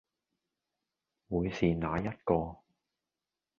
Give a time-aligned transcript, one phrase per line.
[1.29, 2.57] 會是哪一個